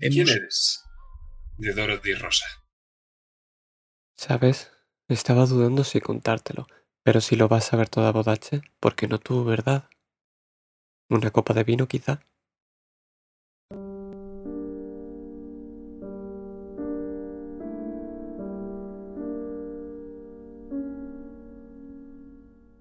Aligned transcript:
¿Quién 0.00 0.28
eres? 0.28 0.82
De 1.58 1.74
Dorothy 1.74 2.14
Rosa. 2.14 2.46
¿Sabes? 4.16 4.72
Estaba 5.08 5.44
dudando 5.44 5.84
si 5.84 6.00
contártelo, 6.00 6.66
pero 7.02 7.20
si 7.20 7.36
lo 7.36 7.48
vas 7.48 7.74
a 7.74 7.76
ver 7.76 7.90
toda 7.90 8.10
bodache, 8.10 8.62
porque 8.80 9.08
no 9.08 9.18
tú, 9.18 9.44
¿verdad? 9.44 9.90
¿Una 11.10 11.30
copa 11.30 11.52
de 11.52 11.64
vino, 11.64 11.86
quizá? 11.86 12.22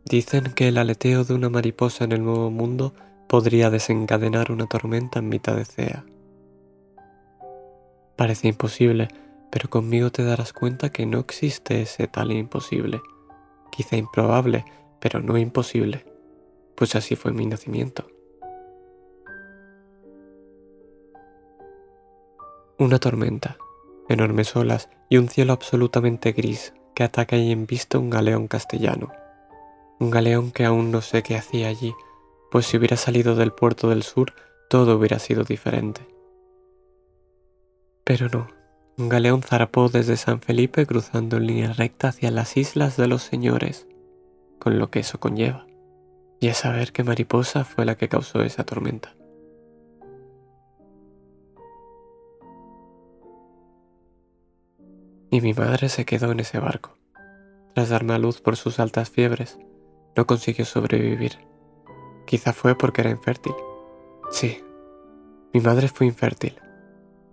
Dicen 0.06 0.54
que 0.54 0.70
el 0.70 0.78
aleteo 0.78 1.26
de 1.26 1.34
una 1.34 1.50
mariposa 1.50 2.06
en 2.06 2.14
el 2.14 2.24
nuevo 2.24 2.50
mundo 2.50 2.94
podría 3.28 3.70
desencadenar 3.70 4.54
una 4.54 4.68
tormenta 4.68 5.20
en 5.20 5.28
mitad 5.28 5.58
de 5.58 5.66
CEA. 5.66 6.06
Parece 8.20 8.50
imposible, 8.50 9.08
pero 9.50 9.70
conmigo 9.70 10.09
te 10.09 10.26
darás 10.26 10.52
cuenta 10.52 10.91
que 10.91 11.05
no 11.05 11.20
existe 11.20 11.84
ese 11.84 12.10
tal 12.10 12.34
imposible. 12.34 13.02
Quizá 13.72 13.96
improbable, 13.96 14.66
pero 15.00 15.22
no 15.22 15.38
imposible, 15.38 16.05
pues 16.76 16.98
así 16.98 17.16
fue 17.16 17.32
mi 17.32 17.46
nacimiento. 17.46 18.08
Una 22.77 23.00
tormenta, 23.00 23.58
enormes 24.10 24.54
olas 24.58 24.90
y 25.08 25.16
un 25.16 25.30
cielo 25.30 25.54
absolutamente 25.54 26.34
gris 26.34 26.74
que 26.96 27.05
ataca 27.05 27.38
y 27.38 27.54
en 27.54 27.68
vista 27.68 27.99
un 27.99 28.10
galeón 28.10 28.49
castellano 28.49 29.13
un 30.02 30.10
galeón 30.10 30.52
que 30.52 30.66
aún 30.66 30.91
no 30.91 30.99
sé 30.99 31.24
qué 31.24 31.38
hacía 31.38 31.70
allí, 31.70 31.94
pues 32.52 32.66
si 32.66 32.76
hubiera 32.76 32.98
salido 32.98 33.36
del 33.36 33.54
puerto 33.54 33.90
del 33.90 34.04
sur, 34.04 34.34
todo 34.70 34.98
hubiera 34.98 35.20
sido 35.20 35.46
diferente. 35.46 36.19
Pero 38.09 38.27
no, 38.27 38.48
un 38.98 39.08
galeón 39.08 39.44
zarpó 39.44 39.88
desde 39.88 40.18
San 40.18 40.41
Felipe 40.41 40.88
cruzando 40.88 41.38
en 41.38 41.46
línea 41.46 41.74
recta 41.74 42.07
hacia 42.07 42.32
las 42.32 42.57
islas 42.57 42.98
de 42.98 43.05
los 43.05 43.21
señores, 43.21 43.85
con 44.57 44.79
lo 44.79 44.90
que 44.90 45.02
eso 45.02 45.20
conlleva, 45.20 45.68
y 46.40 46.48
es 46.48 46.57
saber 46.57 46.91
que 46.91 47.04
Mariposa 47.04 47.65
fue 47.65 47.85
la 47.85 47.98
que 47.98 48.10
causó 48.10 48.41
esa 48.41 48.63
tormenta. 48.63 49.13
Y 55.30 55.41
mi 55.41 55.54
madre 55.54 55.87
se 55.87 56.04
quedó 56.04 56.32
en 56.32 56.40
ese 56.40 56.57
barco, 56.57 56.98
tras 57.76 57.90
darme 57.90 58.15
a 58.15 58.18
luz 58.18 58.41
por 58.41 58.55
sus 58.55 58.80
altas 58.80 59.12
fiebres, 59.12 59.60
no 60.15 60.26
consiguió 60.26 60.65
sobrevivir. 60.65 61.34
Quizá 62.26 62.54
fue 62.54 62.76
porque 62.76 63.02
era 63.02 63.12
infértil. 63.12 63.54
Sí, 64.31 64.63
mi 65.53 65.59
madre 65.59 65.90
fue 65.90 66.07
infértil, 66.07 66.59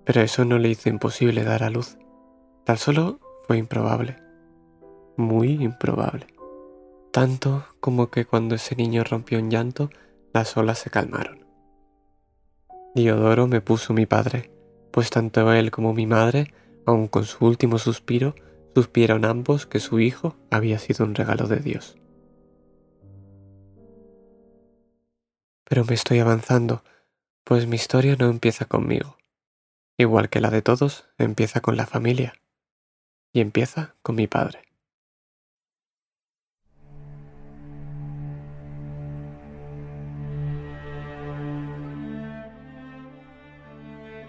pero 0.06 0.22
eso 0.22 0.44
no 0.44 0.58
le 0.58 0.70
hizo 0.70 0.88
imposible 0.88 1.44
dar 1.44 1.62
a 1.62 1.68
luz. 1.70 1.98
Tan 2.64 2.78
solo 2.78 3.20
fue 3.46 3.58
improbable. 3.58 4.16
Muy 5.18 5.62
improbable. 5.62 6.26
Tanto 7.12 7.66
como 7.80 8.10
que 8.10 8.24
cuando 8.24 8.54
ese 8.54 8.76
niño 8.76 9.04
rompió 9.04 9.38
en 9.38 9.50
llanto, 9.50 9.90
las 10.32 10.56
olas 10.56 10.78
se 10.78 10.88
calmaron. 10.88 11.44
Diodoro 12.94 13.46
me 13.46 13.60
puso 13.60 13.92
mi 13.92 14.06
padre, 14.06 14.50
pues 14.92 15.10
tanto 15.10 15.52
él 15.52 15.70
como 15.70 15.92
mi 15.92 16.06
madre, 16.06 16.54
aun 16.86 17.08
con 17.08 17.24
su 17.24 17.44
último 17.44 17.78
suspiro, 17.78 18.34
suspieron 18.74 19.24
ambos 19.26 19.66
que 19.66 19.80
su 19.80 20.00
hijo 20.00 20.36
había 20.50 20.78
sido 20.78 21.04
un 21.04 21.14
regalo 21.14 21.46
de 21.46 21.56
Dios. 21.56 21.98
pero 25.68 25.84
me 25.84 25.94
estoy 25.94 26.20
avanzando, 26.20 26.82
pues 27.44 27.66
mi 27.66 27.76
historia 27.76 28.16
no 28.18 28.30
empieza 28.30 28.64
conmigo. 28.64 29.18
Igual 29.98 30.28
que 30.28 30.41
la 30.41 30.50
de 30.50 30.61
todos, 30.61 31.08
empieza 31.16 31.61
con 31.61 31.77
la 31.77 31.86
familia. 31.86 32.34
Y 33.33 33.41
empieza 33.41 33.94
con 34.03 34.16
mi 34.16 34.27
padre. 34.27 34.61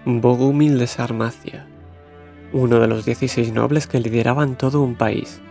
Bogumil 0.05 0.79
de 0.79 0.87
Sarmacia, 0.87 1.67
uno 2.53 2.79
de 2.79 2.87
los 2.87 3.03
16 3.03 3.51
nobles 3.51 3.87
que 3.87 3.99
lideraban 3.99 4.57
todo 4.57 4.81
un 4.81 4.95
país. 4.95 5.41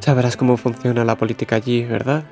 Sabrás 0.00 0.36
cómo 0.36 0.56
funciona 0.56 1.04
la 1.04 1.16
política 1.16 1.54
allí, 1.54 1.84
¿verdad? 1.84 2.24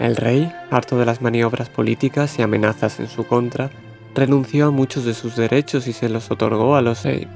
El 0.00 0.16
rey, 0.16 0.52
harto 0.72 0.98
de 0.98 1.06
las 1.06 1.22
maniobras 1.22 1.68
políticas 1.70 2.40
y 2.40 2.42
amenazas 2.42 2.98
en 2.98 3.06
su 3.06 3.24
contra, 3.24 3.70
renunció 4.16 4.68
a 4.68 4.70
muchos 4.70 5.04
de 5.04 5.12
sus 5.12 5.36
derechos 5.36 5.86
y 5.86 5.92
se 5.92 6.08
los 6.08 6.30
otorgó 6.30 6.74
a 6.74 6.82
los 6.82 6.98
Seim. 6.98 7.28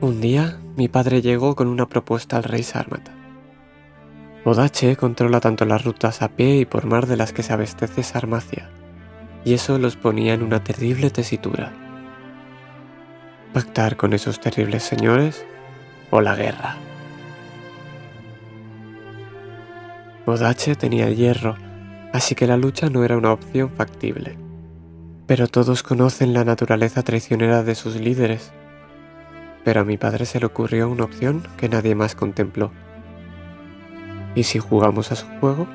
Un 0.00 0.20
día, 0.20 0.58
mi 0.76 0.88
padre 0.88 1.22
llegó 1.22 1.54
con 1.54 1.68
una 1.68 1.88
propuesta 1.88 2.36
al 2.36 2.42
rey 2.42 2.64
Sarmata. 2.64 3.12
Odache 4.44 4.96
controla 4.96 5.38
tanto 5.38 5.64
las 5.64 5.84
rutas 5.84 6.20
a 6.20 6.28
pie 6.28 6.56
y 6.56 6.64
por 6.64 6.86
mar 6.86 7.06
de 7.06 7.16
las 7.16 7.32
que 7.32 7.44
se 7.44 7.52
abastece 7.52 8.02
Sarmacia, 8.02 8.70
y 9.44 9.54
eso 9.54 9.78
los 9.78 9.94
ponía 9.94 10.34
en 10.34 10.42
una 10.42 10.64
terrible 10.64 11.10
tesitura. 11.10 11.72
¿Pactar 13.52 13.96
con 13.96 14.12
esos 14.14 14.40
terribles 14.40 14.82
señores 14.82 15.46
o 16.10 16.20
la 16.20 16.34
guerra? 16.34 16.76
Bodache 20.26 20.74
tenía 20.74 21.08
hierro, 21.10 21.56
así 22.12 22.34
que 22.34 22.48
la 22.48 22.56
lucha 22.56 22.90
no 22.90 23.04
era 23.04 23.16
una 23.16 23.32
opción 23.32 23.70
factible. 23.70 24.41
Pero 25.26 25.46
todos 25.46 25.82
conocen 25.82 26.34
la 26.34 26.44
naturaleza 26.44 27.02
traicionera 27.02 27.62
de 27.62 27.74
sus 27.74 27.96
líderes. 27.96 28.52
Pero 29.64 29.82
a 29.82 29.84
mi 29.84 29.96
padre 29.96 30.26
se 30.26 30.40
le 30.40 30.46
ocurrió 30.46 30.88
una 30.88 31.04
opción 31.04 31.46
que 31.56 31.68
nadie 31.68 31.94
más 31.94 32.14
contempló. 32.14 32.72
¿Y 34.34 34.44
si 34.44 34.58
jugamos 34.58 35.12
a 35.12 35.16
su 35.16 35.26
juego? 35.40 35.66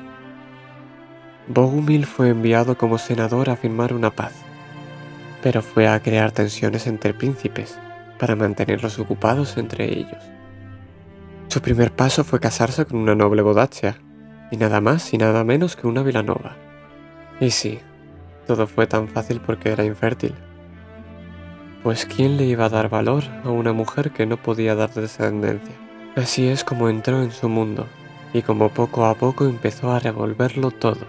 Bogumil 1.48 2.04
fue 2.04 2.28
enviado 2.28 2.76
como 2.76 2.98
senador 2.98 3.48
a 3.48 3.56
firmar 3.56 3.94
una 3.94 4.10
paz, 4.10 4.34
pero 5.42 5.62
fue 5.62 5.88
a 5.88 6.00
crear 6.00 6.30
tensiones 6.30 6.86
entre 6.86 7.14
príncipes 7.14 7.78
para 8.18 8.36
mantenerlos 8.36 8.98
ocupados 8.98 9.56
entre 9.56 9.86
ellos. 9.86 10.22
Su 11.48 11.62
primer 11.62 11.90
paso 11.92 12.24
fue 12.24 12.40
casarse 12.40 12.84
con 12.84 12.98
una 12.98 13.14
noble 13.14 13.40
bodachea, 13.40 13.96
y 14.50 14.58
nada 14.58 14.82
más 14.82 15.14
y 15.14 15.18
nada 15.18 15.44
menos 15.44 15.76
que 15.76 15.86
una 15.86 16.02
Vilanova. 16.02 16.56
Y 17.40 17.50
sí, 17.50 17.80
todo 18.48 18.66
fue 18.66 18.86
tan 18.86 19.06
fácil 19.06 19.40
porque 19.40 19.68
era 19.68 19.84
infértil. 19.84 20.34
Pues 21.82 22.06
¿quién 22.06 22.38
le 22.38 22.46
iba 22.46 22.64
a 22.64 22.70
dar 22.70 22.88
valor 22.88 23.22
a 23.44 23.50
una 23.50 23.72
mujer 23.72 24.10
que 24.10 24.26
no 24.26 24.38
podía 24.38 24.74
dar 24.74 24.92
descendencia? 24.92 25.74
Así 26.16 26.48
es 26.48 26.64
como 26.64 26.88
entró 26.88 27.22
en 27.22 27.30
su 27.30 27.48
mundo, 27.48 27.86
y 28.32 28.42
como 28.42 28.70
poco 28.70 29.04
a 29.04 29.14
poco 29.14 29.46
empezó 29.46 29.92
a 29.92 30.00
revolverlo 30.00 30.70
todo. 30.70 31.06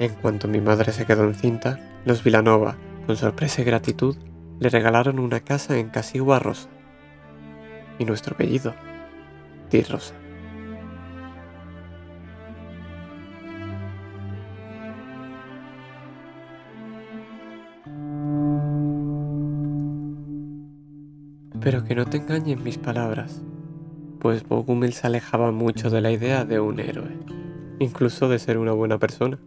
En 0.00 0.14
cuanto 0.14 0.48
mi 0.48 0.60
madre 0.60 0.92
se 0.92 1.06
quedó 1.06 1.24
encinta, 1.24 1.78
los 2.04 2.24
Vilanova, 2.24 2.76
con 3.06 3.16
sorpresa 3.16 3.60
y 3.60 3.64
gratitud, 3.64 4.16
le 4.58 4.70
regalaron 4.70 5.18
una 5.18 5.40
casa 5.40 5.78
en 5.78 5.90
Casigua 5.90 6.38
Rosa. 6.38 6.68
Y 7.98 8.06
nuestro 8.06 8.34
apellido, 8.34 8.74
Di 9.70 9.82
Rosa. 9.82 10.14
Pero 21.64 21.82
que 21.82 21.94
no 21.94 22.04
te 22.04 22.18
engañen 22.18 22.62
mis 22.62 22.76
palabras, 22.76 23.40
pues 24.20 24.46
Bogumil 24.46 24.92
se 24.92 25.06
alejaba 25.06 25.50
mucho 25.50 25.88
de 25.88 26.02
la 26.02 26.12
idea 26.12 26.44
de 26.44 26.60
un 26.60 26.78
héroe, 26.78 27.16
incluso 27.78 28.28
de 28.28 28.38
ser 28.38 28.58
una 28.58 28.72
buena 28.72 28.98
persona. 28.98 29.38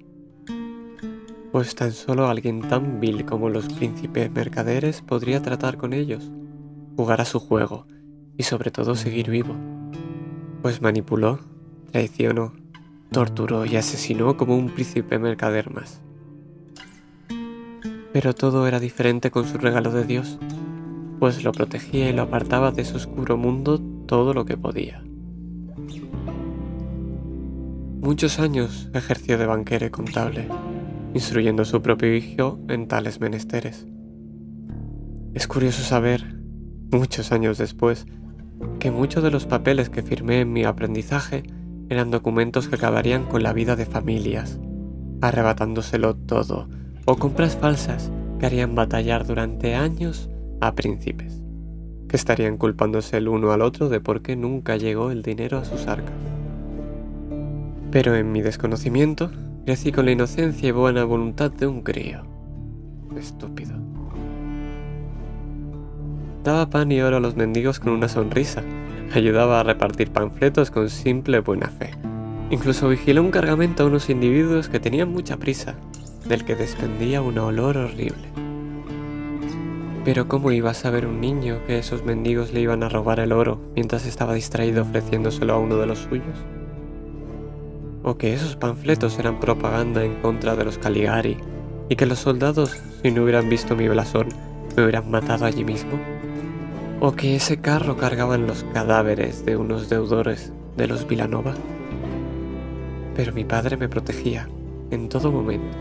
Pues 1.51 1.75
tan 1.75 1.91
solo 1.91 2.27
alguien 2.27 2.61
tan 2.61 2.99
vil 2.99 3.23
como 3.23 3.49
los 3.49 3.67
príncipes 3.71 4.31
mercaderes 4.31 5.03
podría 5.03 5.43
tratar 5.43 5.77
con 5.77 5.93
ellos, 5.93 6.31
jugar 6.95 7.21
a 7.21 7.25
su 7.25 7.39
juego 7.39 7.85
y 8.35 8.41
sobre 8.41 8.71
todo 8.71 8.95
seguir 8.95 9.29
vivo. 9.29 9.55
Pues 10.63 10.81
manipuló, 10.81 11.37
traicionó, 11.91 12.53
torturó 13.11 13.63
y 13.67 13.75
asesinó 13.75 14.37
como 14.37 14.57
un 14.57 14.71
príncipe 14.71 15.19
mercader 15.19 15.71
más. 15.71 16.01
Pero 18.11 18.33
todo 18.33 18.65
era 18.65 18.79
diferente 18.79 19.29
con 19.29 19.47
su 19.47 19.59
regalo 19.59 19.91
de 19.91 20.03
Dios 20.03 20.39
pues 21.19 21.43
lo 21.43 21.51
protegía 21.51 22.09
y 22.09 22.13
lo 22.13 22.23
apartaba 22.23 22.71
de 22.71 22.85
su 22.85 22.97
oscuro 22.97 23.37
mundo 23.37 23.79
todo 24.05 24.33
lo 24.33 24.45
que 24.45 24.57
podía. 24.57 25.03
Muchos 28.01 28.39
años 28.39 28.89
ejerció 28.93 29.37
de 29.37 29.45
banquero 29.45 29.85
y 29.85 29.89
contable, 29.89 30.47
instruyendo 31.13 31.65
su 31.65 31.81
propio 31.81 32.15
hijo 32.15 32.59
en 32.69 32.87
tales 32.87 33.19
menesteres. 33.19 33.85
Es 35.33 35.47
curioso 35.47 35.83
saber, 35.83 36.39
muchos 36.91 37.31
años 37.31 37.57
después, 37.57 38.05
que 38.79 38.91
muchos 38.91 39.23
de 39.23 39.31
los 39.31 39.45
papeles 39.45 39.89
que 39.89 40.03
firmé 40.03 40.41
en 40.41 40.53
mi 40.53 40.63
aprendizaje 40.63 41.43
eran 41.89 42.11
documentos 42.11 42.67
que 42.67 42.75
acabarían 42.75 43.25
con 43.25 43.43
la 43.43 43.53
vida 43.53 43.75
de 43.75 43.85
familias, 43.85 44.59
arrebatándoselo 45.21 46.15
todo, 46.15 46.69
o 47.05 47.17
compras 47.17 47.57
falsas 47.57 48.11
que 48.39 48.45
harían 48.45 48.75
batallar 48.75 49.25
durante 49.25 49.75
años 49.75 50.29
a 50.61 50.73
príncipes, 50.73 51.41
que 52.07 52.17
estarían 52.17 52.57
culpándose 52.57 53.17
el 53.17 53.27
uno 53.27 53.51
al 53.51 53.61
otro 53.61 53.89
de 53.89 53.99
por 53.99 54.21
qué 54.21 54.35
nunca 54.35 54.77
llegó 54.77 55.11
el 55.11 55.21
dinero 55.21 55.57
a 55.57 55.65
sus 55.65 55.87
arcas. 55.87 56.15
Pero 57.91 58.15
en 58.15 58.31
mi 58.31 58.41
desconocimiento, 58.41 59.31
crecí 59.65 59.91
con 59.91 60.05
la 60.05 60.11
inocencia 60.11 60.69
y 60.69 60.71
buena 60.71 61.03
voluntad 61.03 61.51
de 61.51 61.67
un 61.67 61.81
crío. 61.81 62.21
Estúpido. 63.15 63.75
Daba 66.43 66.69
pan 66.69 66.91
y 66.91 67.01
oro 67.01 67.17
a 67.17 67.19
los 67.19 67.35
mendigos 67.35 67.79
con 67.79 67.93
una 67.93 68.07
sonrisa. 68.07 68.63
Ayudaba 69.13 69.59
a 69.59 69.63
repartir 69.63 70.11
panfletos 70.11 70.71
con 70.71 70.89
simple 70.89 71.39
buena 71.39 71.67
fe. 71.67 71.91
Incluso 72.49 72.87
vigiló 72.87 73.21
un 73.21 73.31
cargamento 73.31 73.83
a 73.83 73.87
unos 73.87 74.09
individuos 74.09 74.69
que 74.69 74.79
tenían 74.79 75.11
mucha 75.11 75.37
prisa, 75.37 75.75
del 76.27 76.45
que 76.45 76.55
desprendía 76.55 77.21
un 77.21 77.37
olor 77.37 77.77
horrible. 77.77 78.46
Pero 80.07 80.29
¿cómo 80.29 80.53
iba 80.53 80.69
a 80.69 80.73
saber 80.73 81.05
un 81.05 81.19
niño 81.19 81.59
que 81.67 81.79
esos 81.79 82.05
mendigos 82.05 82.53
le 82.53 82.61
iban 82.61 82.81
a 82.81 82.87
robar 82.87 83.19
el 83.19 83.33
oro 83.33 83.59
mientras 83.75 84.05
estaba 84.05 84.35
distraído 84.35 84.83
ofreciéndoselo 84.83 85.53
a 85.53 85.57
uno 85.57 85.75
de 85.75 85.85
los 85.85 85.99
suyos? 85.99 86.37
¿O 88.03 88.17
que 88.17 88.33
esos 88.33 88.55
panfletos 88.55 89.19
eran 89.19 89.41
propaganda 89.41 90.05
en 90.05 90.15
contra 90.21 90.55
de 90.55 90.63
los 90.63 90.77
Caligari 90.77 91.35
y 91.89 91.97
que 91.97 92.05
los 92.05 92.19
soldados, 92.19 92.81
si 93.03 93.11
no 93.11 93.23
hubieran 93.23 93.49
visto 93.49 93.75
mi 93.75 93.89
blasón, 93.89 94.29
me 94.77 94.83
hubieran 94.83 95.11
matado 95.11 95.43
allí 95.43 95.65
mismo? 95.65 95.99
¿O 97.01 97.11
que 97.11 97.35
ese 97.35 97.59
carro 97.59 97.97
cargaban 97.97 98.47
los 98.47 98.63
cadáveres 98.73 99.45
de 99.45 99.57
unos 99.57 99.89
deudores 99.89 100.53
de 100.77 100.87
los 100.87 101.05
Vilanova? 101.05 101.53
Pero 103.13 103.33
mi 103.33 103.43
padre 103.43 103.75
me 103.75 103.89
protegía 103.89 104.47
en 104.89 105.09
todo 105.09 105.33
momento, 105.33 105.77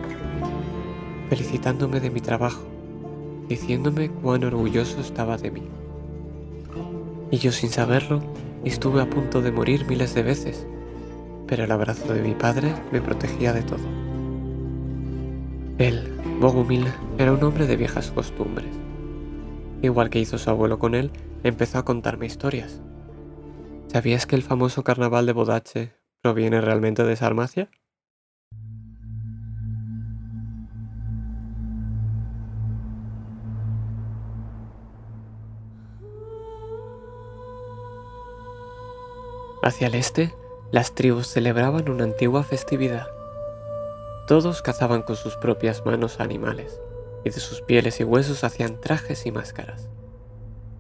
felicitándome 1.31 2.00
de 2.00 2.11
mi 2.11 2.20
trabajo, 2.20 2.75
diciéndome 3.48 4.10
cuán 4.10 4.44
orgulloso 4.44 5.00
estaba 5.00 5.37
de 5.37 5.50
mí. 5.50 5.62
Y 7.31 7.38
yo 7.38 7.52
sin 7.52 7.70
saberlo, 7.70 8.22
estuve 8.64 9.00
a 9.02 9.10
punto 9.10 9.43
de 9.43 9.52
morir 9.52 9.87
miles 9.87 10.14
de 10.14 10.22
veces, 10.22 10.66
pero 11.46 11.64
el 11.64 11.72
abrazo 11.72 12.12
de 12.12 12.22
mi 12.22 12.34
padre 12.34 12.75
me 12.93 13.00
protegía 13.00 13.52
de 13.52 13.62
todo. 13.62 13.84
Él, 15.78 16.12
Bogumil, 16.40 16.87
era 17.19 17.32
un 17.32 17.43
hombre 17.43 17.66
de 17.66 17.76
viejas 17.76 18.10
costumbres. 18.10 18.70
Igual 19.82 20.10
que 20.10 20.20
hizo 20.20 20.38
su 20.38 20.50
abuelo 20.50 20.78
con 20.78 20.94
él, 20.94 21.10
empezó 21.43 21.78
a 21.78 21.84
contarme 21.84 22.26
historias. 22.26 22.81
¿Sabías 23.88 24.26
que 24.26 24.37
el 24.37 24.43
famoso 24.43 24.82
carnaval 24.84 25.26
de 25.26 25.32
Bodache 25.32 25.93
¿Proviene 26.26 26.60
realmente 26.60 27.04
de 27.04 27.14
Sarmacia? 27.14 27.70
Hacia 39.67 39.89
el 39.89 39.97
este, 39.97 40.33
las 40.71 40.95
tribus 40.95 41.27
celebraban 41.27 41.91
una 41.91 42.05
antigua 42.05 42.45
festividad. 42.45 43.09
Todos 44.29 44.63
cazaban 44.63 45.03
con 45.03 45.17
sus 45.17 45.35
propias 45.35 45.85
manos 45.85 46.21
animales, 46.21 46.81
y 47.25 47.31
de 47.31 47.41
sus 47.41 47.63
pieles 47.63 47.99
y 47.99 48.05
huesos 48.05 48.45
hacían 48.45 48.81
trajes 48.81 49.27
y 49.27 49.33
máscaras. 49.33 49.89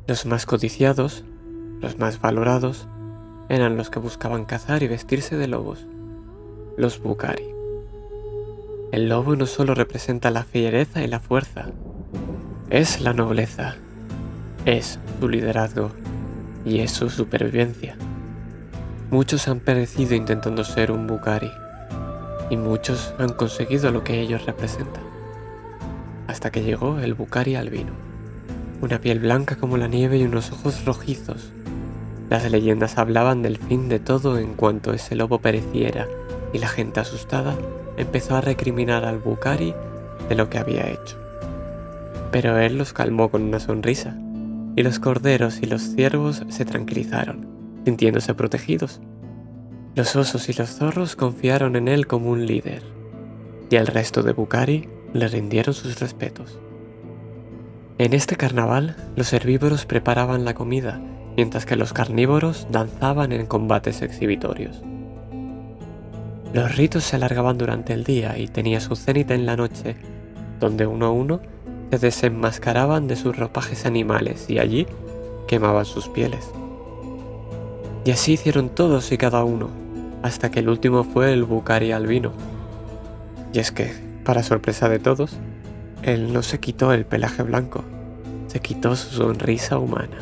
Los 0.06 0.24
más 0.24 0.46
codiciados, 0.46 1.24
los 1.80 1.98
más 1.98 2.20
valorados, 2.20 2.86
eran 3.48 3.76
los 3.76 3.90
que 3.90 3.98
buscaban 3.98 4.44
cazar 4.44 4.84
y 4.84 4.86
vestirse 4.86 5.36
de 5.36 5.48
lobos, 5.48 5.84
los 6.76 7.02
Bukari. 7.02 7.52
El 8.92 9.08
lobo 9.08 9.34
no 9.34 9.46
solo 9.46 9.74
representa 9.74 10.30
la 10.30 10.44
fiereza 10.44 11.02
y 11.02 11.08
la 11.08 11.18
fuerza, 11.18 11.70
es 12.70 13.00
la 13.00 13.14
nobleza, 13.14 13.74
es 14.64 15.00
su 15.18 15.28
liderazgo 15.28 15.90
y 16.64 16.78
es 16.78 16.92
su 16.92 17.10
supervivencia. 17.10 17.96
Muchos 19.10 19.48
han 19.48 19.60
perecido 19.60 20.14
intentando 20.14 20.64
ser 20.64 20.90
un 20.90 21.06
Bukari 21.06 21.52
y 22.50 22.56
muchos 22.56 23.14
han 23.18 23.32
conseguido 23.32 23.90
lo 23.90 24.04
que 24.04 24.20
ellos 24.20 24.46
representan. 24.46 25.04
Hasta 26.26 26.50
que 26.50 26.62
llegó 26.62 26.98
el 26.98 27.14
Bukari 27.14 27.54
albino, 27.54 27.92
una 28.80 29.00
piel 29.00 29.20
blanca 29.20 29.56
como 29.56 29.76
la 29.76 29.88
nieve 29.88 30.18
y 30.18 30.24
unos 30.24 30.50
ojos 30.52 30.84
rojizos 30.84 31.52
las 32.28 32.50
leyendas 32.50 32.98
hablaban 32.98 33.42
del 33.42 33.56
fin 33.56 33.88
de 33.88 34.00
todo 34.00 34.38
en 34.38 34.54
cuanto 34.54 34.92
ese 34.92 35.14
lobo 35.14 35.38
pereciera 35.38 36.08
y 36.52 36.58
la 36.58 36.66
gente 36.66 36.98
asustada 36.98 37.54
empezó 37.96 38.34
a 38.34 38.40
recriminar 38.40 39.04
al 39.04 39.18
Bukari 39.18 39.74
de 40.28 40.34
lo 40.34 40.50
que 40.50 40.58
había 40.58 40.90
hecho. 40.90 41.16
Pero 42.32 42.58
él 42.58 42.78
los 42.78 42.92
calmó 42.92 43.30
con 43.30 43.42
una 43.42 43.60
sonrisa 43.60 44.16
y 44.74 44.82
los 44.82 44.98
corderos 44.98 45.62
y 45.62 45.66
los 45.66 45.82
ciervos 45.82 46.42
se 46.48 46.64
tranquilizaron, 46.64 47.46
sintiéndose 47.86 48.34
protegidos. 48.34 49.00
Los 49.94 50.16
osos 50.16 50.48
y 50.48 50.52
los 50.54 50.70
zorros 50.70 51.14
confiaron 51.14 51.76
en 51.76 51.86
él 51.86 52.08
como 52.08 52.30
un 52.30 52.44
líder 52.44 52.82
y 53.70 53.76
el 53.76 53.86
resto 53.86 54.24
de 54.24 54.32
Bukari 54.32 54.88
le 55.12 55.28
rindieron 55.28 55.72
sus 55.72 56.00
respetos. 56.00 56.58
En 57.98 58.12
este 58.12 58.34
carnaval, 58.34 58.96
los 59.14 59.32
herbívoros 59.32 59.86
preparaban 59.86 60.44
la 60.44 60.54
comida 60.54 61.00
mientras 61.36 61.64
que 61.64 61.76
los 61.76 61.92
carnívoros 61.92 62.66
danzaban 62.72 63.30
en 63.30 63.46
combates 63.46 64.02
exhibitorios. 64.02 64.82
Los 66.52 66.74
ritos 66.74 67.04
se 67.04 67.14
alargaban 67.14 67.56
durante 67.56 67.92
el 67.92 68.02
día 68.02 68.36
y 68.36 68.48
tenía 68.48 68.80
su 68.80 68.96
cenita 68.96 69.34
en 69.34 69.46
la 69.46 69.54
noche, 69.54 69.94
donde 70.58 70.88
uno 70.88 71.06
a 71.06 71.10
uno 71.12 71.40
se 71.92 72.00
desenmascaraban 72.00 73.06
de 73.06 73.14
sus 73.14 73.36
ropajes 73.36 73.86
animales 73.86 74.50
y 74.50 74.58
allí 74.58 74.88
quemaban 75.46 75.84
sus 75.84 76.08
pieles. 76.08 76.50
Y 78.06 78.12
así 78.12 78.32
hicieron 78.32 78.70
todos 78.70 79.12
y 79.12 79.18
cada 79.18 79.44
uno, 79.44 79.68
hasta 80.22 80.50
que 80.50 80.60
el 80.60 80.70
último 80.70 81.04
fue 81.04 81.34
el 81.34 81.44
Bucari 81.44 81.92
albino. 81.92 82.32
Y 83.52 83.58
es 83.58 83.70
que, 83.70 83.92
para 84.24 84.42
sorpresa 84.42 84.88
de 84.88 84.98
todos, 84.98 85.36
él 86.02 86.32
no 86.32 86.42
se 86.42 86.58
quitó 86.58 86.92
el 86.94 87.04
pelaje 87.04 87.42
blanco, 87.42 87.84
se 88.46 88.60
quitó 88.60 88.96
su 88.96 89.14
sonrisa 89.14 89.78
humana 89.78 90.16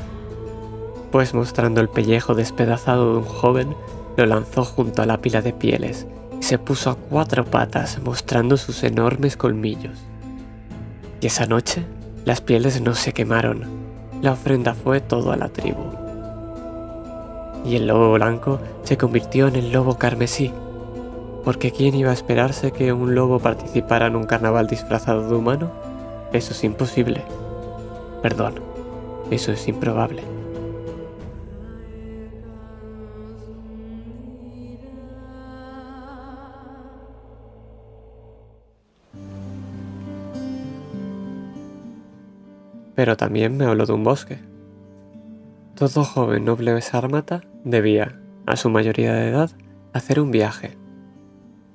pues 1.15 1.33
mostrando 1.33 1.81
el 1.81 1.89
pellejo 1.89 2.35
despedazado 2.35 3.13
de 3.13 3.19
un 3.19 3.25
joven, 3.25 3.77
lo 4.17 4.27
lanzó 4.27 4.65
junto 4.65 5.01
a 5.01 5.07
la 5.07 5.21
pila 5.21 5.43
de 5.43 5.53
pieles 5.53 6.09
y 6.41 6.43
se 6.43 6.59
puso 6.59 6.91
a 6.91 6.97
cuatro 6.97 7.45
patas 7.45 8.01
mostrando 8.03 8.57
sus 8.57 8.83
enormes 8.83 9.37
colmillos. 9.37 9.97
Y 11.21 11.29
esa 11.29 11.47
noche, 11.47 11.85
las 12.25 12.41
pieles 12.41 12.81
no 12.81 12.97
se 12.97 13.13
quemaron, 13.13 13.63
la 14.23 14.32
ofrenda 14.32 14.75
fue 14.75 15.01
todo 15.01 15.31
a 15.31 15.37
la 15.37 15.51
tribu. 15.51 16.04
Y 17.65 17.77
el 17.77 17.87
lobo 17.87 18.13
blanco 18.13 18.61
se 18.83 18.99
convirtió 18.99 19.49
en 19.49 19.56
el 19.56 19.73
lobo 19.73 19.97
carmesí, 19.97 20.53
porque 21.44 21.71
¿quién 21.71 21.94
iba 21.94 22.11
a 22.11 22.15
esperarse 22.15 22.73
que 22.73 22.93
un 22.93 23.15
lobo 23.15 23.39
participara 23.39 24.06
en 24.06 24.17
un 24.17 24.25
carnaval 24.25 24.67
disfrazado 24.67 25.29
de 25.29 25.35
humano? 25.35 25.71
Eso 26.33 26.53
es 26.53 26.63
imposible. 26.65 27.23
Perdón, 28.23 28.55
eso 29.31 29.53
es 29.53 29.67
improbable. 29.69 30.23
pero 42.94 43.17
también 43.17 43.56
me 43.56 43.65
habló 43.67 43.87
de 43.87 43.93
un 43.93 44.05
bosque. 44.05 44.39
Todo 45.75 46.05
joven 46.05 46.44
noble 46.44 46.81
sármata 46.81 47.43
debía, 47.65 48.21
a 48.47 48.56
su 48.56 48.71
mayoría 48.71 49.13
de 49.15 49.29
edad, 49.31 49.51
hacer 49.93 50.21
un 50.21 50.31
viaje. 50.31 50.77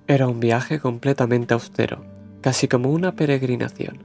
Era 0.07 0.27
un 0.27 0.39
viaje 0.39 0.79
completamente 0.79 1.53
austero, 1.53 2.05
casi 2.41 2.67
como 2.67 2.91
una 2.91 3.13
peregrinación. 3.13 3.99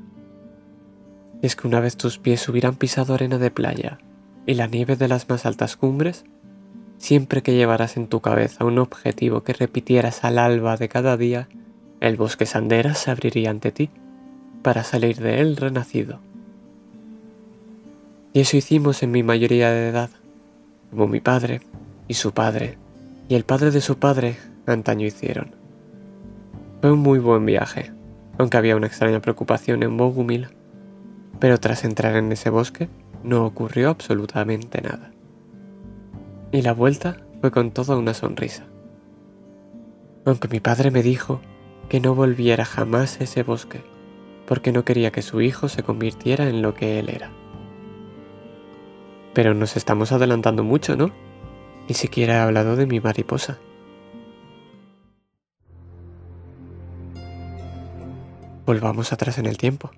Y 1.43 1.47
es 1.47 1.57
que 1.57 1.67
una 1.69 1.81
vez 1.81 1.97
tus 1.97 2.19
pies 2.19 2.49
hubieran 2.49 2.76
pisado 2.76 3.14
arena 3.14 3.38
de 3.38 3.50
playa 3.50 3.99
y 4.47 4.55
la 4.55 4.67
nieve 4.67 4.97
de 4.97 5.09
las 5.09 5.29
más 5.29 5.47
altas 5.47 5.76
cumbres, 5.76 6.25
siempre 6.99 7.43
que 7.43 7.55
llevaras 7.55 7.97
en 7.97 8.09
tu 8.09 8.21
cabeza 8.21 8.64
un 8.64 8.79
objetivo 8.79 9.43
que 9.43 9.53
repitieras 9.53 10.25
al 10.25 10.38
alba 10.38 10.76
de 10.76 10.88
cada 10.88 11.17
día, 11.17 11.49
el 12.00 12.17
bosque 12.17 12.47
Sandera 12.47 12.95
se 12.95 13.11
abriría 13.11 13.50
ante 13.50 13.73
ti 13.73 13.91
para 14.62 14.85
salir 14.85 15.21
de 15.21 15.41
él 15.41 15.57
renacido. 15.57 16.21
Y 18.33 18.41
eso 18.41 18.57
hicimos 18.57 19.03
en 19.03 19.11
mi 19.11 19.23
mayoría 19.23 19.71
de 19.71 19.88
edad, 19.88 20.11
como 20.91 21.07
mi 21.07 21.21
padre 21.21 21.61
y 22.09 22.14
su 22.14 22.33
padre 22.33 22.79
y 23.29 23.35
el 23.35 23.45
padre 23.45 23.71
de 23.71 23.81
su 23.81 23.99
padre 23.99 24.37
antaño 24.67 25.07
hicieron. 25.07 25.55
Fue 26.81 26.93
un 26.93 27.00
muy 27.00 27.19
buen 27.19 27.47
viaje, 27.47 27.93
aunque 28.38 28.57
había 28.57 28.76
una 28.76 28.87
extraña 28.87 29.21
preocupación 29.21 29.83
en 29.83 29.97
Bogumil, 29.97 30.49
pero 31.41 31.59
tras 31.59 31.85
entrar 31.85 32.17
en 32.17 32.31
ese 32.33 32.50
bosque 32.50 32.88
no 33.23 33.47
ocurrió 33.47 33.91
absolutamente 33.91 34.83
nada. 34.83 35.11
Y 36.53 36.62
la 36.62 36.73
vuelta 36.73 37.17
fue 37.41 37.50
con 37.50 37.71
toda 37.71 37.97
una 37.97 38.14
sonrisa. 38.14 38.64
Aunque 40.26 40.49
mi 40.49 40.61
padre 40.61 40.91
me 40.91 41.03
dijo 41.03 41.41
que 41.88 42.00
no 42.00 42.14
volviera 42.14 42.64
jamás 42.64 43.21
a 43.21 43.25
ese 43.25 43.43
bosque, 43.43 43.83
porque 44.47 44.73
no 44.73 44.85
quería 44.85 45.11
que 45.11 45.23
su 45.23 45.41
hijo 45.41 45.69
se 45.69 45.83
convirtiera 45.83 46.49
en 46.49 46.62
lo 46.62 46.75
que 46.75 46.99
él 46.99 47.09
era. 47.09 47.31
Pero 49.35 49.53
nos 49.53 49.76
estamos 49.76 50.12
adelantando 50.12 50.62
mucho, 50.62 50.97
¿no? 50.97 51.11
Ni 51.88 51.95
siquiera 51.95 52.35
he 52.35 52.41
hablado 52.41 52.76
de 52.76 52.87
mi 52.87 53.00
mariposa. 53.00 53.59
Volvamos 58.64 59.12
atrás 59.12 59.37
en 59.38 59.47
el 59.47 59.59
tiempo. 59.59 59.91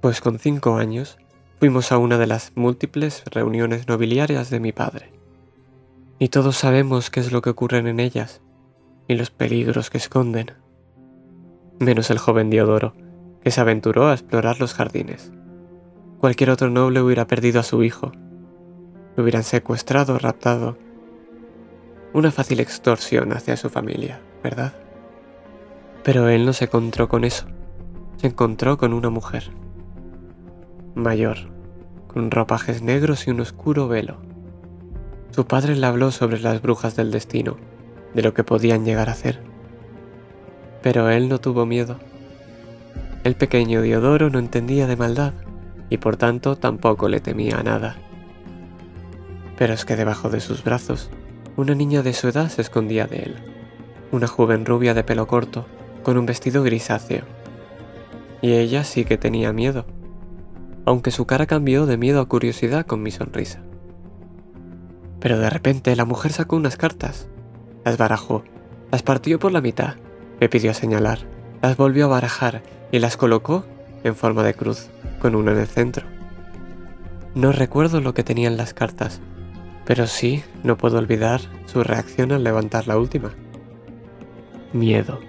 Pues 0.00 0.20
con 0.20 0.38
cinco 0.38 0.76
años 0.76 1.18
fuimos 1.60 1.92
a 1.92 1.98
una 1.98 2.18
de 2.18 2.26
las 2.26 2.52
múltiples 2.56 3.22
reuniones 3.26 3.86
nobiliarias 3.86 4.50
de 4.50 4.58
mi 4.58 4.72
padre. 4.72 5.12
Y 6.18 6.28
todos 6.28 6.56
sabemos 6.56 7.10
qué 7.10 7.20
es 7.20 7.30
lo 7.30 7.42
que 7.42 7.50
ocurre 7.50 7.78
en 7.78 8.00
ellas 8.00 8.40
y 9.06 9.14
los 9.14 9.30
peligros 9.30 9.90
que 9.90 9.98
esconden. 9.98 10.52
Menos 11.78 12.10
el 12.10 12.18
joven 12.18 12.50
Diodoro, 12.50 12.94
que 13.42 13.50
se 13.50 13.60
aventuró 13.60 14.08
a 14.08 14.14
explorar 14.14 14.58
los 14.58 14.74
jardines. 14.74 15.30
Cualquier 16.18 16.50
otro 16.50 16.70
noble 16.70 17.02
hubiera 17.02 17.26
perdido 17.26 17.60
a 17.60 17.64
su 17.64 17.84
hijo. 17.84 18.12
Hubieran 19.16 19.44
secuestrado 19.44 20.14
o 20.14 20.18
raptado. 20.18 20.76
Una 22.12 22.30
fácil 22.30 22.60
extorsión 22.60 23.32
hacia 23.32 23.56
su 23.56 23.70
familia, 23.70 24.20
¿verdad? 24.42 24.74
Pero 26.04 26.28
él 26.28 26.44
no 26.44 26.52
se 26.52 26.66
encontró 26.66 27.08
con 27.08 27.24
eso. 27.24 27.46
Se 28.18 28.26
encontró 28.26 28.76
con 28.76 28.92
una 28.92 29.08
mujer. 29.08 29.50
Mayor, 30.94 31.38
con 32.08 32.30
ropajes 32.30 32.82
negros 32.82 33.26
y 33.26 33.30
un 33.30 33.40
oscuro 33.40 33.88
velo. 33.88 34.18
Su 35.30 35.46
padre 35.46 35.76
le 35.76 35.86
habló 35.86 36.10
sobre 36.10 36.38
las 36.38 36.60
brujas 36.60 36.94
del 36.94 37.10
destino, 37.10 37.56
de 38.14 38.22
lo 38.22 38.34
que 38.34 38.44
podían 38.44 38.84
llegar 38.84 39.08
a 39.08 39.12
hacer. 39.12 39.40
Pero 40.82 41.08
él 41.10 41.28
no 41.28 41.38
tuvo 41.40 41.66
miedo. 41.66 41.98
El 43.24 43.34
pequeño 43.34 43.82
Diodoro 43.82 44.30
no 44.30 44.38
entendía 44.38 44.86
de 44.86 44.96
maldad 44.96 45.32
y 45.90 45.98
por 45.98 46.16
tanto 46.16 46.56
tampoco 46.56 47.08
le 47.08 47.20
temía 47.20 47.58
a 47.58 47.62
nada. 47.62 47.96
Pero 49.56 49.74
es 49.74 49.84
que 49.84 49.96
debajo 49.96 50.28
de 50.28 50.40
sus 50.40 50.62
brazos, 50.62 51.10
una 51.56 51.74
niña 51.74 52.02
de 52.02 52.12
su 52.12 52.28
edad 52.28 52.48
se 52.48 52.62
escondía 52.62 53.06
de 53.06 53.18
él. 53.18 53.36
Una 54.12 54.26
joven 54.26 54.66
rubia 54.66 54.94
de 54.94 55.04
pelo 55.04 55.26
corto, 55.26 55.66
con 56.02 56.18
un 56.18 56.26
vestido 56.26 56.62
grisáceo. 56.62 57.24
Y 58.42 58.52
ella 58.52 58.84
sí 58.84 59.04
que 59.04 59.16
tenía 59.16 59.52
miedo, 59.52 59.86
aunque 60.84 61.10
su 61.10 61.26
cara 61.26 61.46
cambió 61.46 61.86
de 61.86 61.96
miedo 61.96 62.20
a 62.20 62.28
curiosidad 62.28 62.86
con 62.86 63.02
mi 63.02 63.10
sonrisa. 63.10 63.60
Pero 65.18 65.38
de 65.38 65.50
repente 65.50 65.96
la 65.96 66.04
mujer 66.04 66.32
sacó 66.32 66.56
unas 66.56 66.76
cartas, 66.76 67.28
las 67.84 67.96
barajó, 67.96 68.44
las 68.92 69.02
partió 69.02 69.38
por 69.38 69.52
la 69.52 69.60
mitad, 69.60 69.96
me 70.40 70.48
pidió 70.48 70.74
señalar, 70.74 71.20
las 71.62 71.76
volvió 71.76 72.04
a 72.04 72.08
barajar 72.08 72.62
y 72.92 72.98
las 72.98 73.16
colocó 73.16 73.64
en 74.04 74.14
forma 74.14 74.44
de 74.44 74.54
cruz, 74.54 74.88
con 75.18 75.34
una 75.34 75.52
en 75.52 75.58
el 75.58 75.66
centro. 75.66 76.06
No 77.34 77.50
recuerdo 77.50 78.00
lo 78.00 78.14
que 78.14 78.22
tenían 78.22 78.56
las 78.56 78.72
cartas, 78.74 79.20
pero 79.86 80.06
sí 80.06 80.42
no 80.64 80.76
puedo 80.76 80.98
olvidar 80.98 81.40
su 81.64 81.82
reacción 81.82 82.32
al 82.32 82.44
levantar 82.44 82.88
la 82.88 82.98
última. 82.98 83.32
Miedo. 84.72 85.20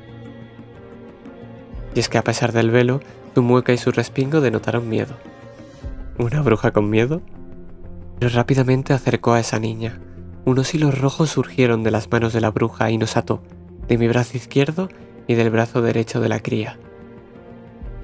Y 1.95 1.99
es 1.99 2.09
que 2.09 2.17
a 2.17 2.23
pesar 2.23 2.51
del 2.51 2.71
velo, 2.71 2.99
su 3.35 3.43
mueca 3.43 3.71
y 3.71 3.77
su 3.77 3.91
respingo 3.91 4.41
denotaron 4.41 4.89
miedo. 4.89 5.15
¿Una 6.17 6.41
bruja 6.41 6.71
con 6.71 6.89
miedo? 6.89 7.21
Pero 8.19 8.33
rápidamente 8.33 8.93
acercó 8.93 9.33
a 9.33 9.39
esa 9.39 9.59
niña. 9.59 9.99
Unos 10.43 10.73
hilos 10.73 10.99
rojos 10.99 11.29
surgieron 11.29 11.83
de 11.83 11.91
las 11.91 12.11
manos 12.11 12.33
de 12.33 12.41
la 12.41 12.49
bruja 12.49 12.89
y 12.89 12.97
nos 12.97 13.15
ató, 13.15 13.43
de 13.87 13.97
mi 13.99 14.07
brazo 14.07 14.37
izquierdo 14.37 14.89
y 15.27 15.35
del 15.35 15.51
brazo 15.51 15.83
derecho 15.83 16.19
de 16.19 16.29
la 16.29 16.39
cría. 16.39 16.79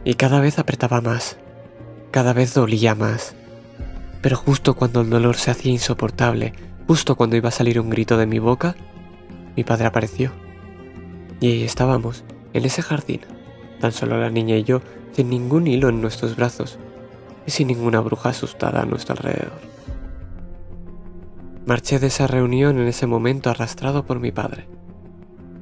Y 0.03 0.15
cada 0.15 0.39
vez 0.39 0.59
apretaba 0.59 1.01
más, 1.01 1.37
cada 2.11 2.33
vez 2.33 2.53
dolía 2.53 2.93
más. 2.93 3.35
Pero 4.23 4.37
justo 4.37 4.73
cuando 4.73 5.01
el 5.01 5.09
dolor 5.09 5.35
se 5.35 5.51
hacía 5.51 5.73
insoportable, 5.73 6.53
justo 6.87 7.17
cuando 7.17 7.35
iba 7.35 7.49
a 7.49 7.51
salir 7.51 7.77
un 7.77 7.89
grito 7.89 8.17
de 8.17 8.25
mi 8.25 8.39
boca, 8.39 8.73
mi 9.57 9.65
padre 9.65 9.85
apareció. 9.85 10.31
Y 11.41 11.47
ahí 11.47 11.63
estábamos, 11.63 12.23
en 12.53 12.63
ese 12.63 12.81
jardín, 12.81 13.19
tan 13.81 13.91
solo 13.91 14.17
la 14.17 14.29
niña 14.29 14.55
y 14.55 14.63
yo, 14.63 14.81
sin 15.11 15.29
ningún 15.29 15.67
hilo 15.67 15.89
en 15.89 15.99
nuestros 15.99 16.37
brazos 16.37 16.79
y 17.45 17.51
sin 17.51 17.67
ninguna 17.67 17.99
bruja 17.99 18.29
asustada 18.29 18.81
a 18.81 18.85
nuestro 18.85 19.13
alrededor. 19.13 19.59
Marché 21.65 21.99
de 21.99 22.07
esa 22.07 22.25
reunión 22.25 22.79
en 22.79 22.87
ese 22.87 23.07
momento 23.07 23.49
arrastrado 23.49 24.05
por 24.05 24.21
mi 24.21 24.31
padre, 24.31 24.67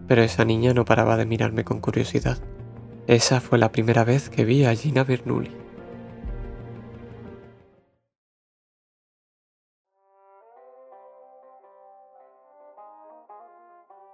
pero 0.08 0.22
esa 0.22 0.46
niña 0.46 0.75
no 0.75 0.86
paraba 0.86 1.18
de 1.18 1.25
mirarme 1.25 1.63
con 1.63 1.80
curiosidad. 1.80 2.38
Esa 3.08 3.41
fue 3.41 3.58
la 3.58 3.72
primera 3.72 4.03
vez 4.03 4.30
que 4.30 4.46
vi 4.46 4.65
a 4.65 4.75
Gina 4.75 5.03
Bernoulli. 5.03 5.61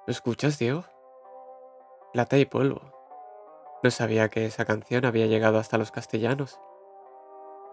¿Lo 0.07 0.11
escuchas, 0.11 0.57
Diego? 0.57 0.85
Plata 2.13 2.37
y 2.37 2.45
polvo. 2.45 2.81
No 3.83 3.91
sabía 3.91 4.29
que 4.29 4.45
esa 4.45 4.65
canción 4.65 5.05
había 5.05 5.27
llegado 5.27 5.59
hasta 5.59 5.77
los 5.77 5.91
castellanos. 5.91 6.59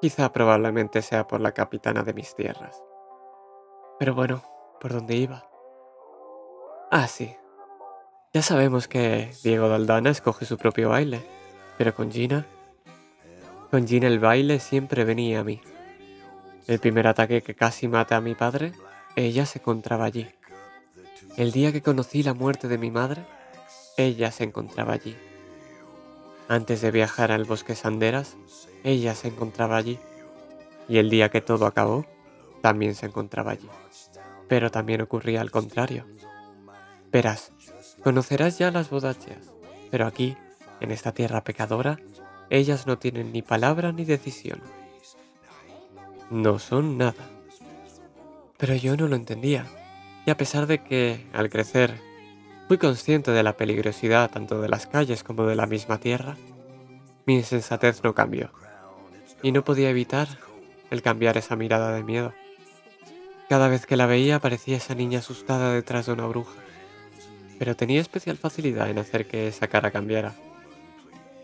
Quizá 0.02 0.32
probablemente 0.32 1.00
sea 1.00 1.26
por 1.26 1.40
la 1.40 1.52
capitana 1.52 2.02
de 2.02 2.12
mis 2.12 2.34
tierras. 2.34 2.82
Pero 3.98 4.14
bueno, 4.14 4.42
¿por 4.80 4.92
dónde 4.92 5.14
iba? 5.14 5.48
Ah, 6.90 7.06
sí, 7.06 7.34
ya 8.34 8.42
sabemos 8.42 8.88
que 8.88 9.30
Diego 9.44 9.68
Daldana 9.68 10.10
escoge 10.10 10.44
su 10.44 10.58
propio 10.58 10.88
baile, 10.88 11.24
pero 11.78 11.94
con 11.94 12.10
Gina... 12.10 12.44
Con 13.70 13.86
Gina 13.86 14.08
el 14.08 14.18
baile 14.18 14.58
siempre 14.58 15.04
venía 15.04 15.38
a 15.38 15.44
mí. 15.44 15.60
El 16.66 16.80
primer 16.80 17.06
ataque 17.06 17.42
que 17.42 17.54
casi 17.54 17.86
mata 17.86 18.16
a 18.16 18.20
mi 18.20 18.34
padre, 18.34 18.72
ella 19.14 19.46
se 19.46 19.60
encontraba 19.60 20.06
allí. 20.06 20.28
El 21.36 21.52
día 21.52 21.72
que 21.72 21.82
conocí 21.82 22.22
la 22.22 22.34
muerte 22.34 22.68
de 22.68 22.78
mi 22.78 22.90
madre, 22.90 23.24
ella 23.96 24.30
se 24.30 24.44
encontraba 24.44 24.92
allí. 24.94 25.16
Antes 26.48 26.80
de 26.80 26.90
viajar 26.90 27.32
al 27.32 27.44
bosque 27.44 27.74
Sanderas, 27.74 28.36
ella 28.84 29.14
se 29.14 29.28
encontraba 29.28 29.76
allí. 29.76 29.98
Y 30.88 30.98
el 30.98 31.10
día 31.10 31.30
que 31.30 31.40
todo 31.40 31.66
acabó, 31.66 32.06
también 32.60 32.94
se 32.94 33.06
encontraba 33.06 33.52
allí. 33.52 33.68
Pero 34.48 34.70
también 34.70 35.00
ocurría 35.00 35.40
al 35.40 35.50
contrario. 35.50 36.06
Verás, 37.10 37.52
Conocerás 38.04 38.58
ya 38.58 38.70
las 38.70 38.90
bodachas, 38.90 39.50
pero 39.90 40.06
aquí, 40.06 40.36
en 40.80 40.90
esta 40.90 41.12
tierra 41.12 41.42
pecadora, 41.42 41.98
ellas 42.50 42.86
no 42.86 42.98
tienen 42.98 43.32
ni 43.32 43.40
palabra 43.40 43.92
ni 43.92 44.04
decisión. 44.04 44.60
No 46.30 46.58
son 46.58 46.98
nada. 46.98 47.30
Pero 48.58 48.74
yo 48.74 48.94
no 48.98 49.08
lo 49.08 49.16
entendía, 49.16 49.66
y 50.26 50.30
a 50.30 50.36
pesar 50.36 50.66
de 50.66 50.82
que, 50.82 51.26
al 51.32 51.50
crecer, 51.50 52.00
fui 52.68 52.78
consciente 52.78 53.30
de 53.30 53.42
la 53.42 53.56
peligrosidad 53.56 54.30
tanto 54.30 54.60
de 54.60 54.68
las 54.68 54.86
calles 54.86 55.22
como 55.22 55.46
de 55.46 55.56
la 55.56 55.66
misma 55.66 55.98
tierra, 55.98 56.36
mi 57.26 57.36
insensatez 57.36 58.02
no 58.02 58.14
cambió, 58.14 58.50
y 59.42 59.52
no 59.52 59.64
podía 59.64 59.90
evitar 59.90 60.28
el 60.90 61.02
cambiar 61.02 61.36
esa 61.36 61.56
mirada 61.56 61.92
de 61.92 62.02
miedo. 62.02 62.32
Cada 63.48 63.68
vez 63.68 63.86
que 63.86 63.96
la 63.96 64.06
veía 64.06 64.40
parecía 64.40 64.76
esa 64.76 64.94
niña 64.94 65.18
asustada 65.18 65.72
detrás 65.72 66.06
de 66.06 66.12
una 66.12 66.26
bruja 66.26 66.64
pero 67.58 67.76
tenía 67.76 68.00
especial 68.00 68.36
facilidad 68.36 68.90
en 68.90 68.98
hacer 68.98 69.26
que 69.26 69.48
esa 69.48 69.68
cara 69.68 69.90
cambiara. 69.90 70.34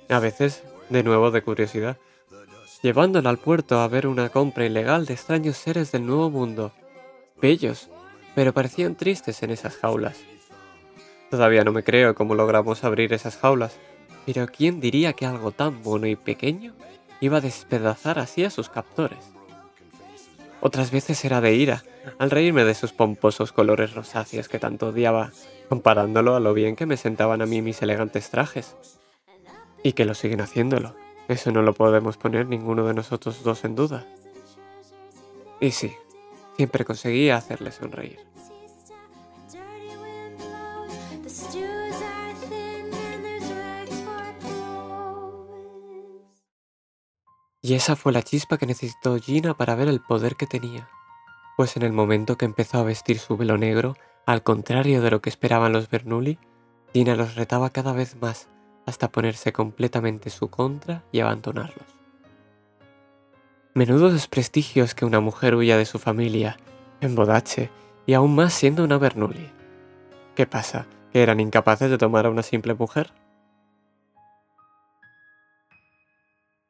A 0.08 0.18
veces, 0.18 0.62
de 0.88 1.02
nuevo 1.02 1.30
de 1.30 1.42
curiosidad, 1.42 1.98
llevándola 2.82 3.30
al 3.30 3.38
puerto 3.38 3.78
a 3.78 3.88
ver 3.88 4.06
una 4.06 4.28
compra 4.28 4.66
ilegal 4.66 5.06
de 5.06 5.14
extraños 5.14 5.56
seres 5.56 5.92
del 5.92 6.06
nuevo 6.06 6.30
mundo, 6.30 6.72
bellos, 7.40 7.88
pero 8.34 8.52
parecían 8.52 8.94
tristes 8.94 9.42
en 9.42 9.50
esas 9.50 9.76
jaulas. 9.76 10.18
Todavía 11.30 11.64
no 11.64 11.72
me 11.72 11.84
creo 11.84 12.14
cómo 12.14 12.34
logramos 12.34 12.84
abrir 12.84 13.12
esas 13.12 13.36
jaulas, 13.36 13.78
pero 14.26 14.46
¿quién 14.46 14.80
diría 14.80 15.12
que 15.12 15.26
algo 15.26 15.52
tan 15.52 15.82
bueno 15.82 16.06
y 16.06 16.16
pequeño 16.16 16.74
iba 17.20 17.38
a 17.38 17.40
despedazar 17.40 18.18
así 18.18 18.44
a 18.44 18.50
sus 18.50 18.68
captores? 18.68 19.18
Otras 20.60 20.90
veces 20.90 21.24
era 21.24 21.40
de 21.40 21.54
ira, 21.54 21.84
al 22.18 22.30
reírme 22.30 22.64
de 22.64 22.74
sus 22.74 22.92
pomposos 22.92 23.52
colores 23.52 23.94
rosáceos 23.94 24.48
que 24.48 24.58
tanto 24.58 24.88
odiaba 24.88 25.32
comparándolo 25.68 26.34
a 26.34 26.40
lo 26.40 26.52
bien 26.52 26.76
que 26.76 26.86
me 26.86 26.96
sentaban 26.96 27.40
a 27.40 27.46
mí 27.46 27.62
mis 27.62 27.80
elegantes 27.80 28.30
trajes. 28.30 28.76
Y 29.82 29.92
que 29.92 30.04
lo 30.04 30.14
siguen 30.14 30.42
haciéndolo. 30.42 30.94
Eso 31.28 31.50
no 31.52 31.62
lo 31.62 31.72
podemos 31.72 32.16
poner 32.16 32.46
ninguno 32.46 32.86
de 32.86 32.94
nosotros 32.94 33.42
dos 33.42 33.64
en 33.64 33.76
duda. 33.76 34.06
Y 35.60 35.70
sí, 35.70 35.92
siempre 36.60 36.84
conseguía 36.84 37.38
hacerle 37.38 37.72
sonreír. 37.72 38.18
Y 47.62 47.74
esa 47.74 47.96
fue 47.96 48.12
la 48.12 48.22
chispa 48.22 48.58
que 48.58 48.66
necesitó 48.66 49.18
Gina 49.18 49.56
para 49.56 49.74
ver 49.74 49.88
el 49.88 50.00
poder 50.00 50.36
que 50.36 50.46
tenía. 50.46 50.90
Pues 51.56 51.78
en 51.78 51.82
el 51.82 51.94
momento 51.94 52.36
que 52.36 52.44
empezó 52.44 52.76
a 52.76 52.82
vestir 52.82 53.18
su 53.18 53.38
velo 53.38 53.56
negro, 53.56 53.96
al 54.26 54.42
contrario 54.42 55.00
de 55.00 55.10
lo 55.10 55.22
que 55.22 55.30
esperaban 55.30 55.72
los 55.72 55.88
Bernoulli, 55.88 56.38
Gina 56.92 57.14
los 57.16 57.36
retaba 57.36 57.70
cada 57.70 57.94
vez 57.94 58.20
más, 58.20 58.48
hasta 58.84 59.08
ponerse 59.08 59.54
completamente 59.54 60.28
su 60.28 60.50
contra 60.50 61.04
y 61.10 61.20
abandonarlos. 61.20 61.99
Menudo 63.72 64.10
desprestigio 64.10 64.82
es 64.82 64.96
que 64.96 65.04
una 65.04 65.20
mujer 65.20 65.54
huya 65.54 65.76
de 65.76 65.86
su 65.86 66.00
familia, 66.00 66.56
en 67.00 67.14
bodache, 67.14 67.70
y 68.04 68.14
aún 68.14 68.34
más 68.34 68.52
siendo 68.52 68.82
una 68.82 68.98
Bernoulli. 68.98 69.48
¿Qué 70.34 70.44
pasa? 70.44 70.86
¿Que 71.12 71.22
eran 71.22 71.38
incapaces 71.38 71.88
de 71.88 71.98
tomar 71.98 72.26
a 72.26 72.30
una 72.30 72.42
simple 72.42 72.74
mujer? 72.74 73.12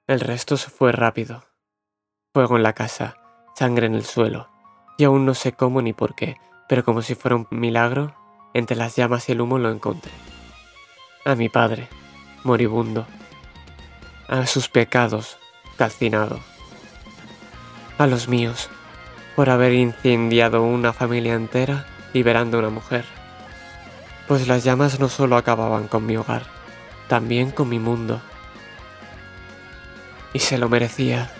El 0.07 0.21
resto 0.21 0.59
se 0.59 0.69
fue 0.69 0.93
rápido. 0.93 1.45
Fuego 2.35 2.59
en 2.59 2.63
la 2.63 2.75
casa, 2.75 3.17
sangre 3.55 3.87
en 3.87 3.95
el 3.95 4.05
suelo, 4.05 4.51
y 4.99 5.05
aún 5.05 5.25
no 5.25 5.35
sé 5.35 5.53
cómo 5.53 5.81
ni 5.81 5.95
por 5.95 6.15
qué, 6.15 6.37
pero 6.69 6.85
como 6.85 7.01
si 7.01 7.15
fuera 7.15 7.37
un 7.37 7.47
milagro, 7.51 8.15
entre 8.53 8.77
las 8.77 8.95
llamas 8.97 9.29
y 9.29 9.33
el 9.33 9.41
humo 9.41 9.59
lo 9.59 9.71
encontré. 9.71 10.13
A 11.25 11.35
mi 11.35 11.49
padre, 11.49 11.89
moribundo. 12.45 13.07
A 14.29 14.47
sus 14.47 14.69
pecados, 14.69 15.39
calcinado. 15.79 16.50
A 18.01 18.07
los 18.07 18.29
míos, 18.29 18.71
por 19.37 19.51
haber 19.51 19.75
incendiado 19.75 20.63
una 20.63 20.95
familia 20.95 21.35
entera 21.35 21.85
liberando 22.15 22.57
a 22.57 22.61
una 22.61 22.71
mujer. 22.71 23.05
Pues 24.27 24.49
las 24.49 24.65
llamas 24.65 24.99
no 24.99 25.11
solo 25.11 25.37
acababan 25.37 25.87
con 25.87 26.07
mi 26.07 26.17
hogar, 26.17 26.45
también 27.09 27.51
con 27.51 27.69
mi 27.69 27.79
mundo. 27.79 28.23
Y 30.33 30.39
se 30.39 30.57
lo 30.57 30.71
merecía. 30.71 31.31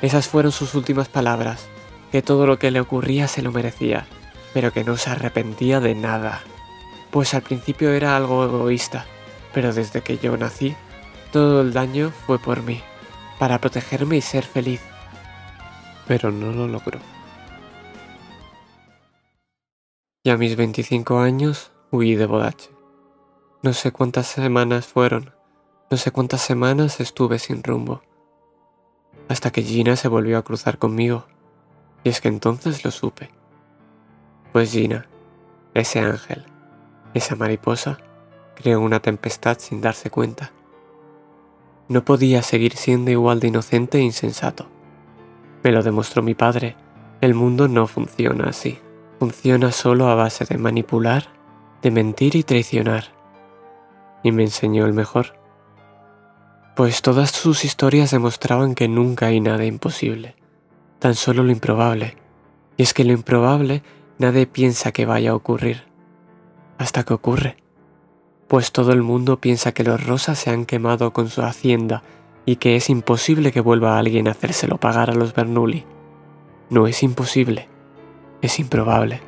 Esas 0.00 0.28
fueron 0.28 0.52
sus 0.52 0.76
últimas 0.76 1.08
palabras, 1.08 1.66
que 2.12 2.22
todo 2.22 2.46
lo 2.46 2.60
que 2.60 2.70
le 2.70 2.78
ocurría 2.78 3.26
se 3.26 3.42
lo 3.42 3.50
merecía, 3.50 4.06
pero 4.54 4.72
que 4.72 4.84
no 4.84 4.96
se 4.96 5.10
arrepentía 5.10 5.80
de 5.80 5.96
nada. 5.96 6.42
Pues 7.10 7.34
al 7.34 7.42
principio 7.42 7.90
era 7.90 8.16
algo 8.16 8.44
egoísta, 8.44 9.06
pero 9.52 9.72
desde 9.72 10.02
que 10.02 10.18
yo 10.18 10.36
nací, 10.36 10.76
todo 11.32 11.62
el 11.62 11.72
daño 11.72 12.12
fue 12.28 12.38
por 12.38 12.62
mí, 12.62 12.80
para 13.40 13.58
protegerme 13.58 14.18
y 14.18 14.22
ser 14.22 14.44
feliz. 14.44 14.80
Pero 16.06 16.30
no 16.30 16.52
lo 16.52 16.66
logró. 16.66 16.98
Y 20.22 20.30
a 20.30 20.36
mis 20.36 20.56
25 20.56 21.18
años 21.18 21.72
huí 21.90 22.14
de 22.14 22.26
Bodache. 22.26 22.70
No 23.62 23.72
sé 23.72 23.92
cuántas 23.92 24.26
semanas 24.26 24.86
fueron, 24.86 25.34
no 25.90 25.96
sé 25.96 26.10
cuántas 26.10 26.40
semanas 26.40 27.00
estuve 27.00 27.38
sin 27.38 27.62
rumbo. 27.62 28.02
Hasta 29.28 29.50
que 29.50 29.62
Gina 29.62 29.96
se 29.96 30.08
volvió 30.08 30.38
a 30.38 30.42
cruzar 30.42 30.78
conmigo, 30.78 31.26
y 32.04 32.08
es 32.08 32.20
que 32.20 32.28
entonces 32.28 32.84
lo 32.84 32.90
supe. 32.90 33.30
Pues 34.52 34.70
Gina, 34.70 35.06
ese 35.74 36.00
ángel, 36.00 36.44
esa 37.14 37.36
mariposa, 37.36 37.98
creó 38.54 38.80
una 38.80 39.00
tempestad 39.00 39.58
sin 39.58 39.80
darse 39.80 40.10
cuenta. 40.10 40.52
No 41.88 42.04
podía 42.04 42.42
seguir 42.42 42.76
siendo 42.76 43.10
igual 43.10 43.38
de 43.38 43.48
inocente 43.48 43.98
e 43.98 44.02
insensato. 44.02 44.68
Me 45.66 45.72
lo 45.72 45.82
demostró 45.82 46.22
mi 46.22 46.36
padre, 46.36 46.76
el 47.20 47.34
mundo 47.34 47.66
no 47.66 47.88
funciona 47.88 48.50
así. 48.50 48.78
Funciona 49.18 49.72
solo 49.72 50.06
a 50.06 50.14
base 50.14 50.44
de 50.44 50.58
manipular, 50.58 51.24
de 51.82 51.90
mentir 51.90 52.36
y 52.36 52.44
traicionar. 52.44 53.06
Y 54.22 54.30
me 54.30 54.44
enseñó 54.44 54.86
el 54.86 54.92
mejor. 54.92 55.36
Pues 56.76 57.02
todas 57.02 57.32
sus 57.32 57.64
historias 57.64 58.12
demostraban 58.12 58.76
que 58.76 58.86
nunca 58.86 59.26
hay 59.26 59.40
nada 59.40 59.64
imposible, 59.64 60.36
tan 61.00 61.16
solo 61.16 61.42
lo 61.42 61.50
improbable. 61.50 62.16
Y 62.76 62.84
es 62.84 62.94
que 62.94 63.02
lo 63.02 63.12
improbable 63.12 63.82
nadie 64.18 64.46
piensa 64.46 64.92
que 64.92 65.04
vaya 65.04 65.32
a 65.32 65.34
ocurrir, 65.34 65.82
hasta 66.78 67.02
que 67.02 67.12
ocurre 67.12 67.56
pues 68.46 68.70
todo 68.70 68.92
el 68.92 69.02
mundo 69.02 69.40
piensa 69.40 69.72
que 69.72 69.82
los 69.82 70.06
rosas 70.06 70.38
se 70.38 70.50
han 70.50 70.66
quemado 70.66 71.12
con 71.12 71.28
su 71.28 71.42
hacienda 71.42 72.04
y 72.46 72.56
que 72.56 72.76
es 72.76 72.88
imposible 72.88 73.52
que 73.52 73.60
vuelva 73.60 73.98
alguien 73.98 74.28
a 74.28 74.30
hacérselo 74.30 74.78
pagar 74.78 75.10
a 75.10 75.14
los 75.14 75.34
Bernoulli. 75.34 75.84
No 76.70 76.86
es 76.86 77.02
imposible, 77.02 77.68
es 78.40 78.58
improbable. 78.58 79.20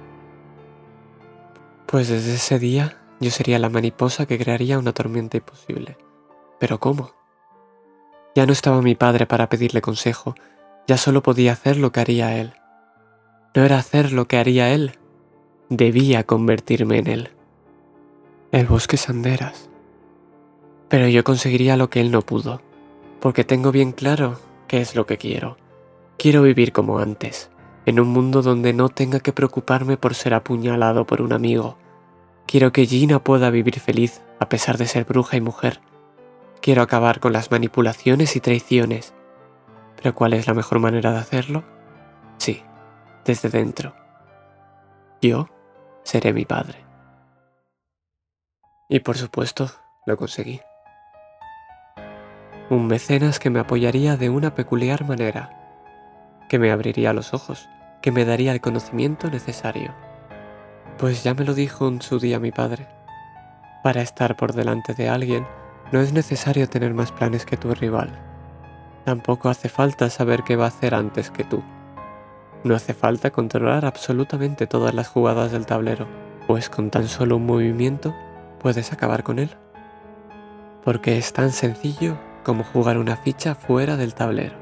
Pues 1.87 2.09
desde 2.09 2.35
ese 2.35 2.59
día 2.59 2.97
yo 3.21 3.31
sería 3.31 3.59
la 3.59 3.69
mariposa 3.69 4.25
que 4.25 4.38
crearía 4.38 4.79
una 4.79 4.93
tormenta 4.93 5.37
imposible. 5.37 5.99
¿Pero 6.59 6.81
cómo? 6.81 7.12
Ya 8.35 8.47
no 8.47 8.53
estaba 8.53 8.81
mi 8.81 8.95
padre 8.95 9.27
para 9.27 9.49
pedirle 9.49 9.83
consejo, 9.83 10.35
ya 10.87 10.97
solo 10.97 11.23
podía 11.23 11.53
hacer 11.53 11.77
lo 11.77 11.93
que 11.93 12.01
haría 12.01 12.38
él. 12.38 12.55
No 13.55 13.64
era 13.64 13.79
hacer 13.79 14.12
lo 14.12 14.29
que 14.29 14.38
haría 14.38 14.71
él, 14.71 14.99
debía 15.69 16.25
convertirme 16.25 16.99
en 16.99 17.07
él 17.09 17.31
el 18.51 18.66
bosque 18.66 18.97
Sanderas. 18.97 19.69
Pero 20.88 21.07
yo 21.09 21.23
conseguiría 21.23 21.77
lo 21.77 21.90
que 21.90 22.01
él 22.01 22.11
no 22.11 22.23
pudo, 22.23 22.62
porque 23.21 23.45
tengo 23.45 23.73
bien 23.73 23.93
claro 23.93 24.39
qué 24.67 24.81
es 24.81 24.95
lo 24.95 25.07
que 25.07 25.19
quiero. 25.19 25.57
Quiero 26.19 26.43
vivir 26.43 26.73
como 26.73 26.99
antes, 26.99 27.51
en 27.87 28.01
un 28.01 28.09
mundo 28.09 28.43
donde 28.43 28.73
no 28.73 28.89
tenga 28.89 29.21
que 29.21 29.33
preocuparme 29.33 29.97
por 29.97 30.15
ser 30.15 30.35
apuñalado 30.35 31.07
por 31.07 31.23
un 31.23 31.33
amigo. 31.33 31.79
Quiero 32.47 32.73
que 32.73 32.87
Gina 32.87 33.23
pueda 33.23 33.51
vivir 33.51 33.79
feliz 33.81 34.23
a 34.41 34.49
pesar 34.49 34.79
de 34.79 34.87
ser 34.87 35.05
bruja 35.05 35.37
y 35.37 35.41
mujer. 35.41 35.81
Quiero 36.61 36.83
acabar 36.83 37.21
con 37.21 37.33
las 37.33 37.51
manipulaciones 37.51 38.37
y 38.37 38.41
traiciones. 38.41 39.15
¿Pero 39.97 40.15
cuál 40.15 40.33
es 40.35 40.47
la 40.47 40.55
mejor 40.55 40.79
manera 40.79 41.13
de 41.13 41.19
hacerlo? 41.19 41.65
Sí, 42.39 42.63
desde 43.25 43.49
dentro. 43.49 43.95
Yo 45.21 45.49
seré 46.05 46.33
mi 46.33 46.45
padre. 46.45 46.85
Y 48.89 49.01
por 49.01 49.17
supuesto, 49.17 49.71
lo 50.07 50.17
conseguí. 50.17 50.61
Un 52.71 52.87
mecenas 52.87 53.39
que 53.39 53.49
me 53.49 53.61
apoyaría 53.61 54.19
de 54.19 54.29
una 54.29 54.55
peculiar 54.55 55.07
manera, 55.07 55.49
que 56.51 56.59
me 56.59 56.71
abriría 56.71 57.15
los 57.15 57.33
ojos, 57.33 57.67
que 58.03 58.13
me 58.13 58.27
daría 58.27 58.53
el 58.53 58.61
conocimiento 58.61 59.31
necesario. 59.31 59.95
Pues 60.99 61.25
ya 61.25 61.33
me 61.33 61.45
lo 61.45 61.55
dijo 61.55 61.89
en 61.89 62.03
su 62.03 62.19
día 62.19 62.39
mi 62.39 62.51
padre. 62.51 62.87
Para 63.83 64.03
estar 64.03 64.37
por 64.37 64.53
delante 64.53 64.93
de 64.93 65.09
alguien, 65.09 65.47
no 65.93 66.03
es 66.03 66.13
necesario 66.13 66.69
tener 66.69 66.93
más 66.93 67.11
planes 67.11 67.47
que 67.47 67.57
tu 67.57 67.73
rival. 67.75 68.11
Tampoco 69.07 69.49
hace 69.49 69.71
falta 69.71 70.11
saber 70.11 70.43
qué 70.43 70.55
va 70.55 70.67
a 70.67 70.69
hacer 70.69 70.95
antes 70.95 71.31
que 71.31 71.45
tú. 71.45 71.63
No 72.65 72.75
hace 72.75 72.93
falta 72.93 73.31
controlar 73.31 73.87
absolutamente 73.87 74.67
todas 74.67 74.93
las 74.93 75.09
jugadas 75.09 75.53
del 75.53 75.65
tablero, 75.65 76.07
pues 76.47 76.69
con 76.69 76.91
tan 76.91 77.09
solo 77.09 77.37
un 77.37 77.47
movimiento 77.47 78.15
puedes 78.61 78.93
acabar 78.93 79.23
con 79.23 79.39
él. 79.39 79.57
Porque 80.85 81.17
es 81.17 81.33
tan 81.33 81.51
sencillo 81.51 82.19
como 82.49 82.65
jugar 82.65 82.97
una 82.97 83.15
ficha 83.15 83.55
fuera 83.55 83.99
del 83.99 84.15
tablero. 84.15 84.57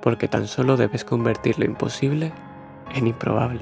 Porque 0.00 0.28
tan 0.28 0.46
solo 0.46 0.78
debes 0.78 1.04
convertir 1.04 1.58
lo 1.58 1.66
imposible 1.66 2.32
en 2.94 3.08
improbable. 3.08 3.60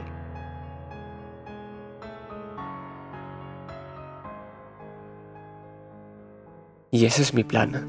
Y 6.92 7.06
ese 7.06 7.22
es 7.22 7.34
mi 7.34 7.42
plan. 7.42 7.88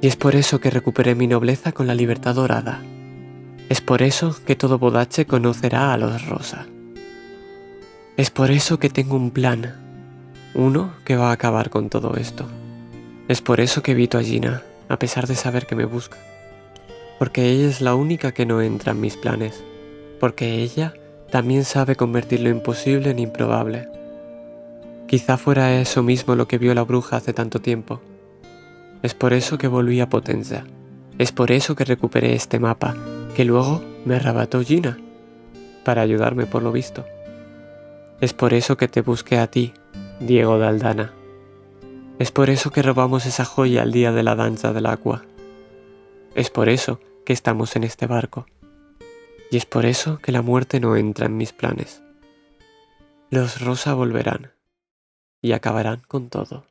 Y 0.00 0.08
es 0.08 0.16
por 0.16 0.34
eso 0.34 0.58
que 0.58 0.70
recuperé 0.70 1.14
mi 1.14 1.28
nobleza 1.28 1.70
con 1.70 1.86
la 1.86 1.94
libertad 1.94 2.34
dorada. 2.34 2.82
Es 3.68 3.80
por 3.80 4.02
eso 4.02 4.34
que 4.44 4.56
todo 4.56 4.80
bodache 4.80 5.24
conocerá 5.24 5.92
a 5.92 5.98
los 5.98 6.26
Rosa. 6.26 6.66
Es 8.16 8.32
por 8.32 8.50
eso 8.50 8.80
que 8.80 8.90
tengo 8.90 9.14
un 9.14 9.30
plan. 9.30 9.85
Uno 10.58 10.94
que 11.04 11.16
va 11.16 11.28
a 11.28 11.32
acabar 11.32 11.68
con 11.68 11.90
todo 11.90 12.16
esto. 12.16 12.46
Es 13.28 13.42
por 13.42 13.60
eso 13.60 13.82
que 13.82 13.92
evito 13.92 14.16
a 14.16 14.22
Gina, 14.22 14.62
a 14.88 14.98
pesar 14.98 15.26
de 15.26 15.34
saber 15.34 15.66
que 15.66 15.76
me 15.76 15.84
busca. 15.84 16.16
Porque 17.18 17.50
ella 17.50 17.68
es 17.68 17.82
la 17.82 17.94
única 17.94 18.32
que 18.32 18.46
no 18.46 18.62
entra 18.62 18.92
en 18.92 19.00
mis 19.02 19.18
planes. 19.18 19.62
Porque 20.18 20.62
ella 20.62 20.94
también 21.30 21.64
sabe 21.64 21.94
convertir 21.94 22.40
lo 22.40 22.48
imposible 22.48 23.10
en 23.10 23.18
improbable. 23.18 23.86
Quizá 25.06 25.36
fuera 25.36 25.78
eso 25.78 26.02
mismo 26.02 26.34
lo 26.36 26.48
que 26.48 26.56
vio 26.56 26.72
la 26.74 26.84
bruja 26.84 27.18
hace 27.18 27.34
tanto 27.34 27.60
tiempo. 27.60 28.00
Es 29.02 29.12
por 29.12 29.34
eso 29.34 29.58
que 29.58 29.68
volví 29.68 30.00
a 30.00 30.08
Potenza. 30.08 30.64
Es 31.18 31.32
por 31.32 31.52
eso 31.52 31.76
que 31.76 31.84
recuperé 31.84 32.34
este 32.34 32.58
mapa, 32.60 32.96
que 33.34 33.44
luego 33.44 33.82
me 34.06 34.16
arrebató 34.16 34.62
Gina, 34.62 34.96
para 35.84 36.00
ayudarme 36.00 36.46
por 36.46 36.62
lo 36.62 36.72
visto. 36.72 37.04
Es 38.22 38.32
por 38.32 38.54
eso 38.54 38.78
que 38.78 38.88
te 38.88 39.02
busqué 39.02 39.36
a 39.36 39.48
ti, 39.48 39.74
Diego 40.20 40.58
de 40.58 40.66
Aldana. 40.66 41.12
Es 42.18 42.32
por 42.32 42.48
eso 42.48 42.70
que 42.70 42.80
robamos 42.80 43.26
esa 43.26 43.44
joya 43.44 43.82
el 43.82 43.92
día 43.92 44.12
de 44.12 44.22
la 44.22 44.34
danza 44.34 44.72
del 44.72 44.86
agua. 44.86 45.26
Es 46.34 46.48
por 46.48 46.70
eso 46.70 47.00
que 47.26 47.34
estamos 47.34 47.76
en 47.76 47.84
este 47.84 48.06
barco. 48.06 48.46
Y 49.50 49.58
es 49.58 49.66
por 49.66 49.84
eso 49.84 50.18
que 50.18 50.32
la 50.32 50.40
muerte 50.40 50.80
no 50.80 50.96
entra 50.96 51.26
en 51.26 51.36
mis 51.36 51.52
planes. 51.52 52.02
Los 53.28 53.60
Rosa 53.60 53.92
volverán 53.92 54.52
y 55.42 55.52
acabarán 55.52 56.00
con 56.08 56.30
todo. 56.30 56.64